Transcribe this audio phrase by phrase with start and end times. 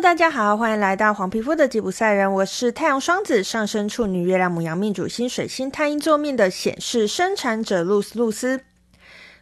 [0.00, 2.30] 大家好，欢迎来到黄皮肤的吉普赛人。
[2.30, 8.60] 我是太阳双子上升处女月亮母羊命主星水星太阴坐命的显示生产者露丝露丝。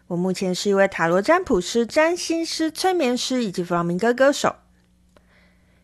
[0.07, 4.55] 我目前是一位塔罗占卜师、占星师、催眠师以及弗朗明哥歌手。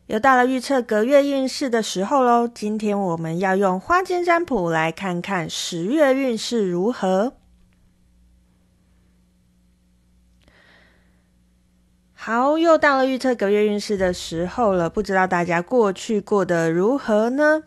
[0.07, 7.33] 又到了预测隔月运势的时候喽，今天我们要用花间占卜来看看十月运势如何。
[12.33, 17.65] 好，又到了预测隔月运势的时候了，不知道大家过去过得如何呢？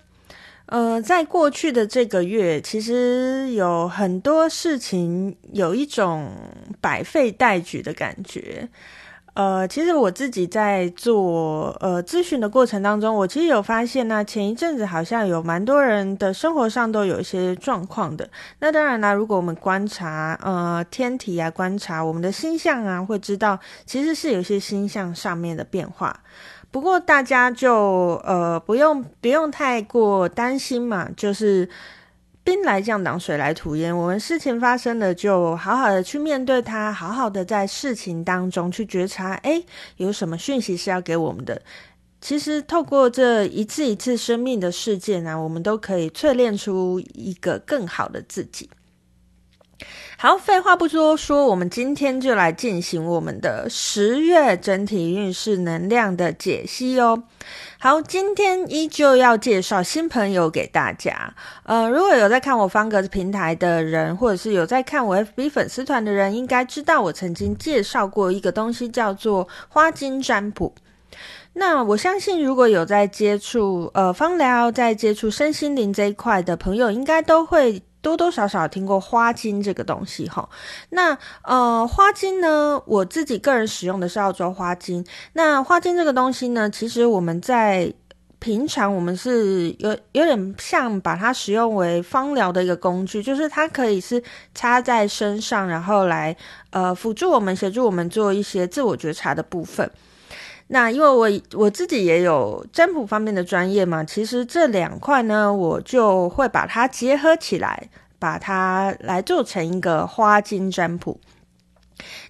[0.67, 6.31] 呃，在过去的这个月，其实有很多事情有一种
[6.79, 8.69] 百废待举的感觉。
[9.33, 18.29] 呃，其实我自己在做呃咨询的过程当中，我其实有发现呢，前一阵子好像有蛮多人的生活上都有一些状况的。
[18.59, 26.19] 那当然啦，如果我们观察呃天体啊，观察我们的星象啊，会知道其实是有些星象上面的变化。
[26.69, 31.67] 不过大家就呃不用不用太过担心嘛，就是。
[32.43, 33.95] 兵来将挡，水来土掩。
[33.95, 39.65] 我们事情发生了，就好好的去面对它，好好的在事情当中去觉察，诶，
[39.97, 41.61] 有什么讯息是要给我们的？
[42.19, 48.69] 其实透过这一次一次生命的事件啊，我们都可以淬炼出一个更好的自己。
[50.17, 57.23] 好，废话不多说，我们今天就来进行我们的十月整体运势能量的解析哦。
[57.83, 61.33] 好，今天依旧要介绍新朋友给大家。
[61.63, 70.73] 呃，如果有在看我方格子平台的人，或者是有在看我 FB 粉丝团的人，应该知道我曾经介绍过一个东西，叫做花精占卜。
[71.51, 77.83] 那我相信，如果有在接触呃芳疗，在接触身心灵这一块的朋友，应该都会。
[78.03, 80.47] 多多少少听过花精这个东西哈，
[80.89, 85.03] 那呃花精呢，我自己个人使用的是澳洲花精。
[85.31, 87.91] 那花精这个东西呢，其实我们在
[88.39, 94.21] 平常我们是有有点像把它使用为芳疗的一个工具，就是它可以是
[94.53, 96.35] 插在身上，然后来
[96.71, 99.89] 呃辅助我们协助我们做一些自我觉察的部分。
[100.73, 111.19] 那因为我我自己也有占卜方面的专业嘛，其实这两块呢，我就会把它结合起来，把它来做成一个花精占卜。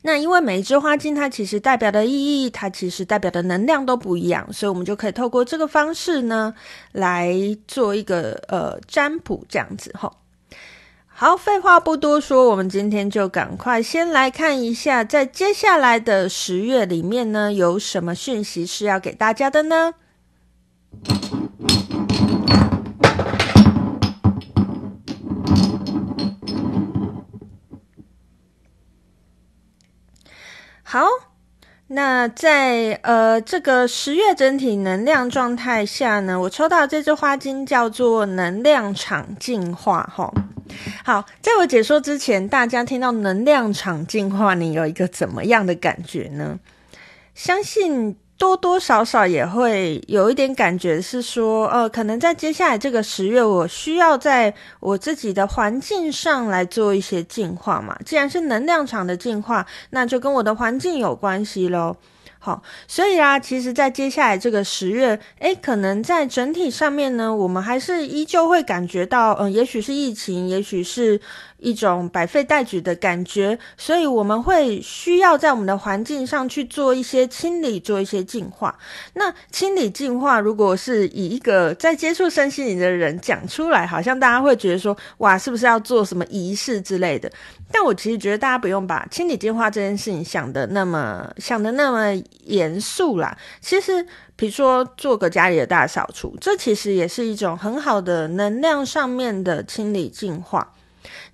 [0.02, 6.54] 那因为每一只花精它其实代表的意义，它其实代表的能量都不一样，所以我们就可以透过这个方式呢
[6.92, 7.34] 来
[7.66, 10.12] 做一个呃占卜这样子哈。
[11.16, 19.94] 好，废话不多说，我们今天就赶快先来看一下，在接下来的十月里面呢，有什么讯息是要给大家的呢？
[30.82, 31.08] 好，
[31.88, 40.34] 那在呃这个十月整体能量状态下呢，我抽到这支花精叫做能量场净化，哈。
[41.04, 46.60] 好，在我解说之前，大家听到能量场净化，你有一个怎么样的感觉呢？
[47.36, 57.98] 相信多多少少也会有一点感觉，是说，呃，可能在接下来这个十月，我需要在我自己的环境上来做一些净化嘛。
[58.06, 61.96] 既然是能量场的净化，那就跟我的环境有关系喽。
[62.46, 71.22] 好，所以啊，其实，在接下来这个十月，诶，可能在整体上面呢，我们还是依旧会感觉到，嗯，也许是疫情，也许是。
[71.64, 78.78] 一种百废待举的感觉，所以我们会需要在我们的环境上去做一些清理，做一些净化。
[79.14, 87.32] 那清理净化，如果是以一个在接触身心灵的人讲出来，好像大家会觉得说，哇，是不是要做什么仪式之类的？
[87.72, 93.36] 但我其实觉得大家不用把清理净化这件事情想得那么想得那么严肃啦。
[93.62, 100.74] 其实，比如说做个家里的大扫除，这其实也是一种很好的能量上面的清理净化。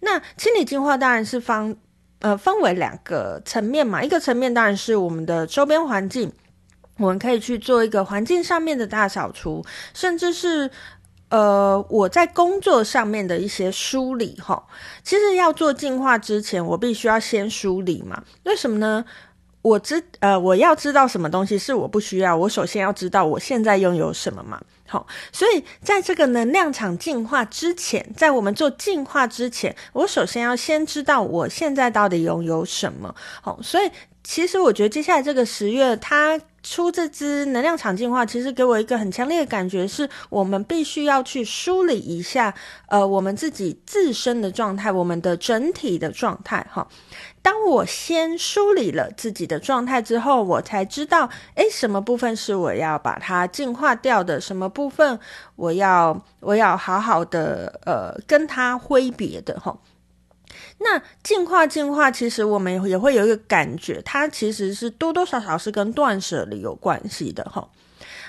[0.02, 1.75] 那清理净化当然是方，
[2.19, 4.03] 呃，分为两个层面嘛。
[4.03, 6.31] 一个层面当然是我们的周边环境，
[6.98, 10.69] 我们可以去做一个环境上面的大扫除，甚至是
[11.30, 14.66] 呃我在工作上面的一些梳理哈。
[15.04, 18.24] 其实要做净化之前，我必须要先梳理嘛。
[18.44, 19.06] 为什么呢？
[19.61, 24.61] 我知呃我要知道什么东西是我不需要，我首先要知道我现在拥有什么嘛。
[24.88, 33.13] 好，所以在这个能量场进化之前，在我们做进化之前，我首先要先知道我现在到底拥有什么。
[33.41, 33.91] 好，所以
[34.23, 42.53] 其实我觉得接下来这个十月，它出这支能量场进化，其实给我一个很强烈的感觉，是我们必须要去梳理一下，
[42.88, 46.65] 呃，我们自己自身的状态，我们的整体的状态。
[46.71, 46.88] 哈，
[47.41, 55.19] 当我先梳理了自己的状态之后，我才知道，诶，什么部分是我要把它净化掉的，什么部分
[55.55, 59.77] 我要我要好好的呃跟它挥别的，哈。
[60.79, 67.69] 那进化进化，其实我们也会有一个感觉，它其实是多多少少是跟断舍离有关系的哈。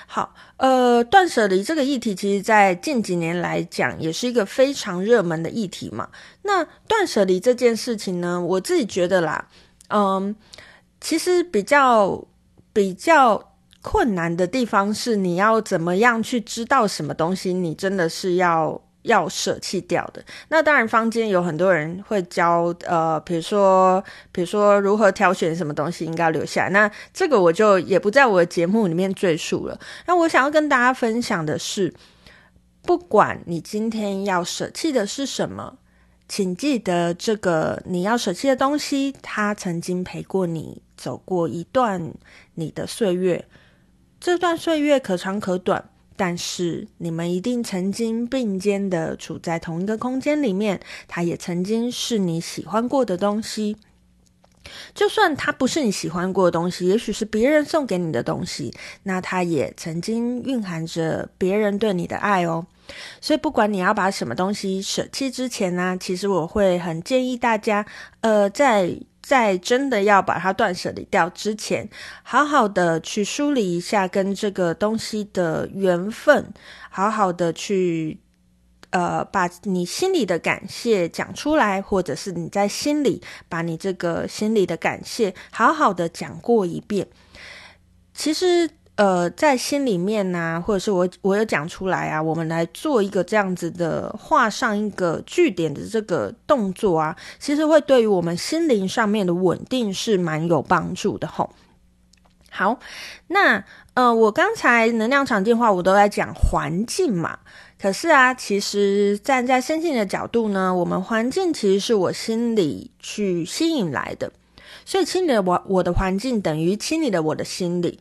[0.07, 6.09] 好，呃，断舍离这个议题，其实在近几年来讲，也是一个非常热门的议题嘛。
[6.41, 9.47] 那断舍离这件事情呢，我自己觉得啦，
[9.87, 10.35] 嗯，
[10.99, 12.25] 其实比较
[12.73, 18.81] 比较困难的地方是，你要怎么样去知道什么东西，你真的是要。
[19.03, 26.67] 要舍弃掉的，那当然，坊间有很多人会教，呃，比如说，比如说如何挑选什么东西应该留下。
[26.69, 29.79] 那这个我就也不在我的节目里面赘述了。
[30.05, 31.93] 那我想要跟大家分享的是，
[32.83, 35.77] 不管你今天要舍弃的是什么，
[36.27, 42.13] 请记得这个你要舍弃的东西，它曾经陪过你走过一段
[42.53, 43.47] 你的岁月，
[44.19, 45.90] 这段岁月可长可短。
[46.23, 53.75] 但是你们一定曾经并肩的处在同一个空间里面，它也曾经是你喜欢过的东西。
[54.93, 58.71] 就算它不是你喜欢过的东西，也许是别人送给你的东西，
[59.01, 62.67] 那它也曾经蕴含着别人对你的爱哦。
[63.19, 67.83] 所以不管你要把什么东西舍弃之前呢，其实我会很建议大家，
[68.19, 68.95] 呃，在。
[69.31, 71.89] 在真的要把它断舍离掉之前，
[72.21, 76.51] 好好的去梳理一下跟这个东西的缘分，
[76.89, 78.19] 好好的去
[78.89, 87.07] 呃把你心里的感谢讲出来，或者是你在心里把你这个心里的感谢好好的讲过一遍。
[88.13, 88.69] 其实。
[89.01, 101.49] 呃，在心里面呢、啊，或者是我我有讲出来啊，我们来做一个这样子的画上一个句点的这个动作啊，其实会对于我们心灵上面的稳定是蛮有帮助的吼。
[102.51, 102.77] 好，
[103.25, 103.63] 那
[103.95, 107.39] 呃，我刚才能量场进化我都在讲环境嘛，
[107.81, 114.31] 可是啊，其实站在身心的角度呢，我们环境其实是我心里去吸引来的，
[114.85, 117.99] 所以清理我我的环境等于清理了我的心理。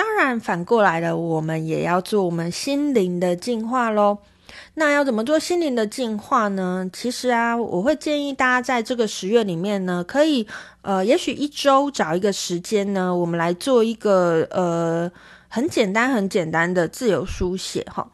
[0.00, 4.16] 当然，反过来了，我们也要做我们心灵的净化喽。
[4.72, 6.88] 那要怎么做心灵的净化呢？
[6.90, 10.46] 其实啊，我会建议大家在这个十月里面呢，可以
[10.80, 15.12] 呃，也许一周找一个时间呢，我们来做一个呃
[15.48, 18.08] 很简单、很简单的自由书写哈。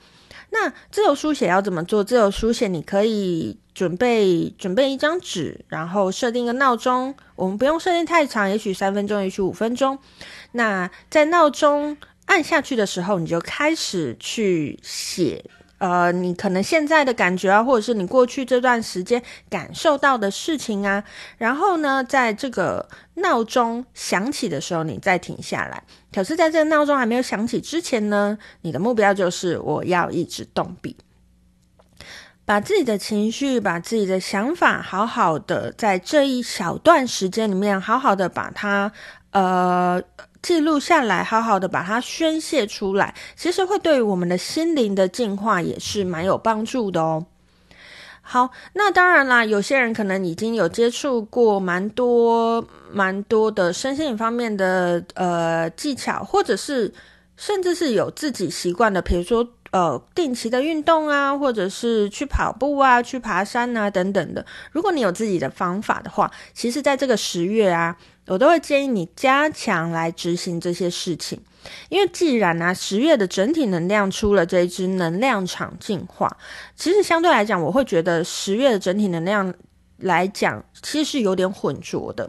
[0.59, 2.03] 那自由书写要怎么做？
[2.03, 7.15] 自由书写你可以准备准备一张纸，然后设定一个闹钟。
[7.35, 9.99] 我们不用设定太长，也许三分钟，也许五分钟。
[10.53, 15.45] 那在闹钟按下去的时候，你就开始去写，
[15.79, 21.05] 呃，你可能现在的感觉啊，或者是你过去这段时间感受到的事情啊。
[21.37, 25.83] 然后呢，在这个闹钟响起的时候，你再停下来。
[26.13, 30.97] 可是，在这个闹钟还没有响起之前呢，你的目标就是我要一直动笔，
[32.45, 38.93] 把自己的情绪、把自己的想法，好好的在这一小段时间里面，好好的把它，
[39.33, 40.03] 呃。
[40.47, 47.27] 记录下来，好好的把它宣泄出来，其实会对于我们的心灵的净化也是蛮有帮助的哦。
[48.23, 56.95] 好，那当然啦，有些人可能已经有接触过蛮多、蛮多的身心方面的呃技巧，或者是
[57.37, 59.45] 甚至是有自己习惯的，比如说
[59.77, 64.45] 呃定期的运动啊，或者是去跑步啊、去爬山啊等等的。
[64.73, 67.97] 如果你有自己的方法的话，其实在这个十月啊。
[68.29, 71.41] 我都会建议你加强来执行这些事情，
[71.89, 76.37] 因为既然呢、十月的整体能量出了这一支能量场进化，
[76.75, 79.55] 其实相对来讲，我会觉得十月的整体能量
[79.99, 82.29] 来讲，其实是有点混浊的。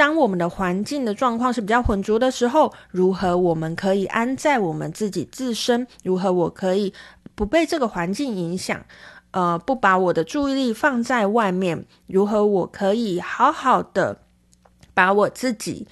[0.00, 5.86] 当我们的环境的状况是比较混浊的时候，如何我们可以安在我们自己自身？
[6.02, 6.94] 如何我可以
[7.34, 8.82] 不被这个环境影响？
[9.32, 11.84] 呃，不把我的注意力放在外面？
[12.06, 14.22] 如何我可以好好的？
[14.94, 15.86] 把我自己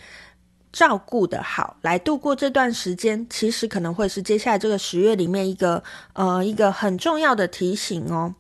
[0.72, 5.84] 照顾的好，来度过这段时间，其实可能会是接下来这个十月里面一个
[6.14, 8.34] 呃一个很重要的提醒哦。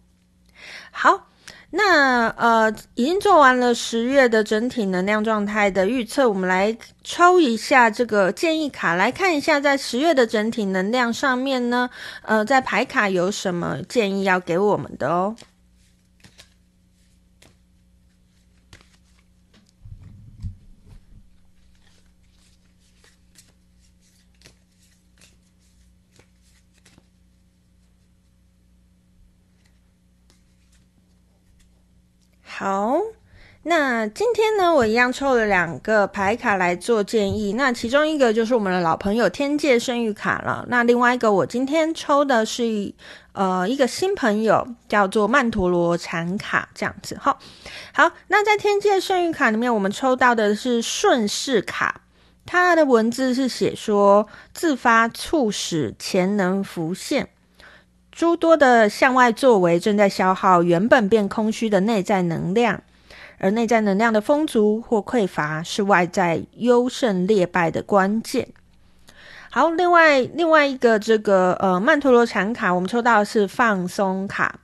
[0.90, 1.27] 好，
[1.70, 11.90] 那呃已经做完了十月的整体能量状态的预测，我们来抽一下这个建议卡，来看一下在十月的整体能量上面呢，
[12.22, 15.36] 呃，在牌卡有什么建议要给我们的哦。
[32.58, 32.98] 好。
[33.62, 37.52] 那今天呢，我一样抽了两个牌卡来做建议。
[37.52, 40.64] 那其中一个就是我们的老朋友天界圣諭卡了。
[40.68, 42.92] 那另外一个，我今天抽的是
[43.30, 47.16] 呃一个新朋友，叫做曼陀罗禅卡，这样子。
[47.20, 47.38] 好，
[47.92, 48.10] 好。
[48.26, 52.00] 那在天界圣諭卡里面，我们抽到的是顺势卡，
[52.44, 57.28] 它的文字是写说：自发促使潜能浮现，
[58.12, 62.82] 诸多的向外作为正在消耗原本变空虚的内在能量。
[63.40, 68.48] 而内在能量的丰足或匮乏，是外在优胜劣败的关键。
[69.48, 74.58] 好，另外另外一个这个呃曼陀罗禅卡，我们抽到的是放松卡。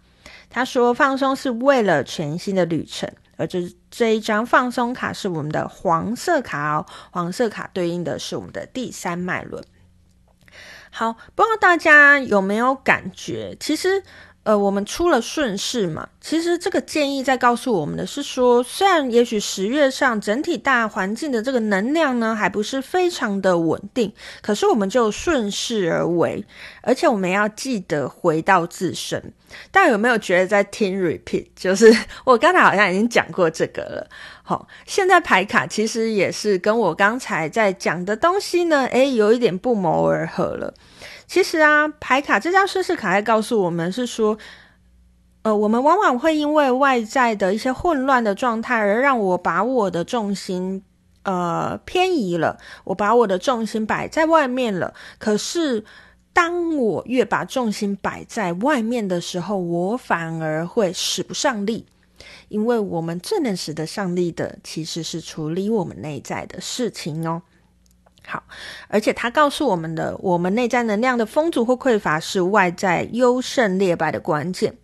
[0.50, 9.62] 他说，放松是为了全新的旅程，而这这一张放松卡是我们的黄色卡哦，黄色卡对应的是我们的第三脉轮。
[10.94, 14.04] 好，不知道大家有没有感觉，其实。
[14.44, 26.44] 呃，我们出了顺势嘛，其实这个建议在告诉我们的是说，虽然也许十月上整体大环境的这个能量呢，还不是非常的稳定，可是我们就顺势而为，
[26.82, 29.32] 而且我们要记得回到自身。
[29.70, 31.46] 大家有没有觉得在听 repeat？
[31.56, 31.90] 就是
[32.24, 34.06] 我刚才好像已经讲过这个了。
[34.42, 40.74] 好，现在牌卡其实也是跟我刚才在讲的东西呢，诶，有一点不谋而合了。
[41.26, 44.38] 其实啊，牌卡这张顺势卡在告诉我们是说，
[45.42, 50.82] 呃，我们往往会因为外在的一些混乱的状态，而让我把我的重心
[51.22, 54.94] 呃偏移了，我把我的重心摆在外面了。
[55.18, 55.84] 可是，
[56.32, 61.86] 当我越把重心摆在外面的时候，我反而会使不上力，
[62.48, 67.42] 因为我们最能使得上力的，其实是处理我们内在的事情哦。
[68.26, 68.42] 好，
[68.88, 74.76] 而且他告诉我们的，我们内在能量的丰足或匮乏是外在优胜劣败的关键。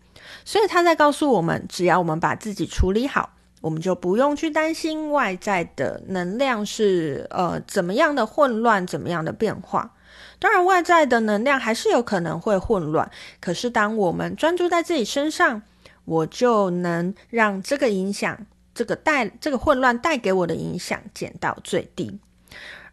[0.45, 3.31] 所以他在告诉我们，只要我们把自己处理好，
[3.61, 9.95] 我们就不用去担心外在的能量是呃怎么样的混乱，怎么样的变化。
[10.39, 15.63] 当然，外在的能量还是有可能会混乱，可是当我们专注在自己身上，
[16.05, 22.19] 我就能让这个影响，这个带这个混乱带给我的影响减到最低。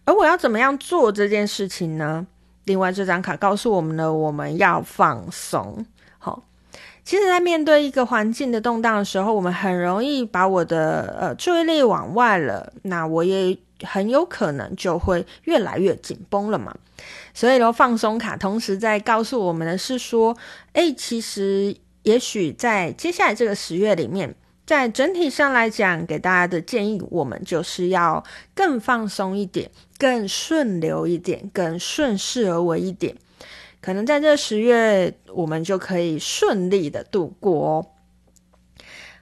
[0.08, 2.26] 而我要怎么样做这件事情呢？
[2.64, 5.86] 另外，这张卡告诉我们呢，我们要放松。
[6.18, 6.42] 好，
[7.04, 16.74] 其实，在面对一个环境的动荡的时候，我们很容易把我的呃注意力往外了，那我也很有可能就会越来越紧绷了嘛。
[17.34, 20.38] 所以，呢，放松卡同时在告诉我们的是说，
[20.72, 24.34] 诶，其实也许在接下来这个十月里面。
[24.68, 28.22] 在整体上来讲，给大家的建议，我们就是要
[28.54, 33.16] 更放松一点，更顺流一点，更顺势而为一点。
[33.80, 37.86] 可能在这十月，我们就可以顺利的度过哦。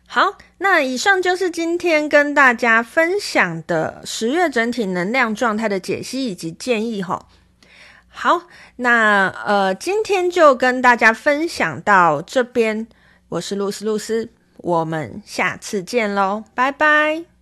[0.08, 7.28] 好，那以上就是今天跟大家分享的十月整体能量状态的解析以及建议哈。
[8.08, 8.48] 好，
[8.78, 12.88] 那呃，今天就跟大家分享到这边，
[13.30, 14.32] 我是露丝露丝。
[14.66, 17.35] 我们下次见喽，拜拜。